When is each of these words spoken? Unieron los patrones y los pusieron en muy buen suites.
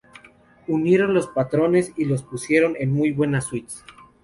Unieron 0.67 1.13
los 1.13 1.27
patrones 1.27 1.93
y 1.95 2.05
los 2.05 2.23
pusieron 2.23 2.73
en 2.79 2.91
muy 2.91 3.11
buen 3.11 3.39
suites. 3.39 3.83